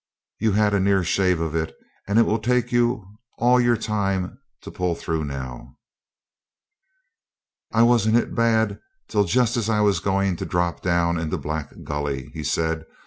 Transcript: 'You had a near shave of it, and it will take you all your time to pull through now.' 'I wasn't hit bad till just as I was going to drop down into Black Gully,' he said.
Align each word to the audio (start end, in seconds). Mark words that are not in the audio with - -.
'You 0.39 0.53
had 0.53 0.73
a 0.73 0.79
near 0.79 1.03
shave 1.03 1.39
of 1.39 1.53
it, 1.55 1.75
and 2.07 2.17
it 2.17 2.23
will 2.23 2.39
take 2.39 2.71
you 2.71 3.05
all 3.37 3.61
your 3.61 3.77
time 3.77 4.39
to 4.61 4.71
pull 4.71 4.95
through 4.95 5.25
now.' 5.25 5.77
'I 7.71 7.83
wasn't 7.83 8.15
hit 8.15 8.33
bad 8.33 8.79
till 9.07 9.25
just 9.25 9.57
as 9.57 9.69
I 9.69 9.81
was 9.81 9.99
going 9.99 10.37
to 10.37 10.45
drop 10.47 10.81
down 10.81 11.19
into 11.19 11.37
Black 11.37 11.71
Gully,' 11.83 12.31
he 12.33 12.43
said. 12.43 12.85